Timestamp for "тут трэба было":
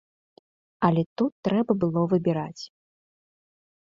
1.21-2.01